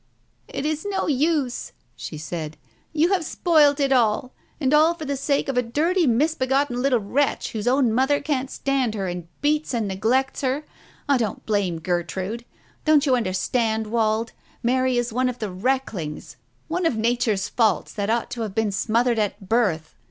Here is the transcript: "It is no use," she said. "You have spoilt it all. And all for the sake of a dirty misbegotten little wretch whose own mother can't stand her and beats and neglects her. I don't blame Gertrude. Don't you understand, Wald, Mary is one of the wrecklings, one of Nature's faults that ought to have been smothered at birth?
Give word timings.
"It 0.47 0.65
is 0.65 0.83
no 0.83 1.05
use," 1.05 1.73
she 1.95 2.17
said. 2.17 2.57
"You 2.91 3.13
have 3.13 3.23
spoilt 3.23 3.79
it 3.79 3.91
all. 3.93 4.33
And 4.59 4.73
all 4.73 4.95
for 4.95 5.05
the 5.05 5.15
sake 5.15 5.47
of 5.47 5.57
a 5.57 5.61
dirty 5.61 6.07
misbegotten 6.07 6.81
little 6.81 6.97
wretch 6.99 7.51
whose 7.51 7.67
own 7.67 7.93
mother 7.93 8.19
can't 8.19 8.49
stand 8.49 8.95
her 8.95 9.07
and 9.07 9.27
beats 9.41 9.75
and 9.75 9.87
neglects 9.87 10.41
her. 10.41 10.63
I 11.07 11.19
don't 11.19 11.45
blame 11.45 11.77
Gertrude. 11.79 12.45
Don't 12.83 13.05
you 13.05 13.15
understand, 13.15 13.85
Wald, 13.85 14.31
Mary 14.63 14.97
is 14.97 15.13
one 15.13 15.29
of 15.29 15.37
the 15.37 15.51
wrecklings, 15.51 16.35
one 16.67 16.87
of 16.87 16.97
Nature's 16.97 17.47
faults 17.47 17.93
that 17.93 18.09
ought 18.09 18.31
to 18.31 18.41
have 18.41 18.55
been 18.55 18.71
smothered 18.71 19.19
at 19.19 19.49
birth? 19.49 19.93